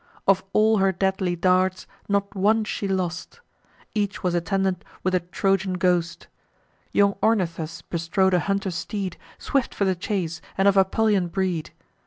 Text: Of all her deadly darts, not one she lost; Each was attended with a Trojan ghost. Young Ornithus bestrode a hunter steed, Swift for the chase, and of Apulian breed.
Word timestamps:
Of 0.27 0.43
all 0.51 0.77
her 0.77 0.91
deadly 0.91 1.35
darts, 1.35 1.85
not 2.09 2.33
one 2.35 2.63
she 2.63 2.87
lost; 2.87 3.39
Each 3.93 4.23
was 4.23 4.33
attended 4.33 4.83
with 5.03 5.13
a 5.13 5.19
Trojan 5.19 5.73
ghost. 5.75 6.25
Young 6.91 7.13
Ornithus 7.21 7.83
bestrode 7.83 8.33
a 8.33 8.39
hunter 8.39 8.71
steed, 8.71 9.15
Swift 9.37 9.75
for 9.75 9.85
the 9.85 9.93
chase, 9.93 10.41
and 10.57 10.67
of 10.67 10.75
Apulian 10.75 11.27
breed. 11.27 11.69